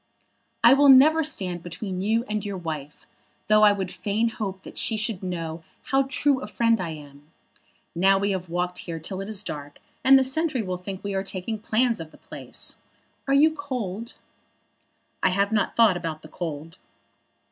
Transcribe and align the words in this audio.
"I 0.63 0.73
will 0.73 0.89
never 0.89 1.23
stand 1.23 1.61
between 1.61 2.01
you 2.01 2.25
and 2.27 2.43
your 2.43 2.57
wife, 2.57 3.05
though 3.45 3.61
I 3.61 3.71
would 3.71 3.91
fain 3.91 4.29
hope 4.29 4.63
that 4.63 4.79
she 4.79 4.97
should 4.97 5.21
know 5.21 5.63
how 5.91 6.07
true 6.09 6.41
a 6.41 6.47
friend 6.47 6.81
I 6.81 6.89
am. 6.89 7.29
Now 7.93 8.17
we 8.17 8.31
have 8.31 8.49
walked 8.49 8.79
here 8.79 8.99
till 8.99 9.21
it 9.21 9.29
is 9.29 9.43
dark, 9.43 9.77
and 10.03 10.17
the 10.17 10.23
sentry 10.23 10.63
will 10.63 10.77
think 10.79 11.03
we 11.03 11.13
are 11.13 11.21
taking 11.23 11.59
plans 11.59 11.99
of 11.99 12.09
the 12.09 12.17
place. 12.17 12.77
Are 13.27 13.35
you 13.35 13.53
cold?" 13.53 14.15
"I 15.21 15.29
have 15.29 15.51
not 15.51 15.75
thought 15.75 15.97
about 15.97 16.23
the 16.23 16.29
cold." 16.29 16.79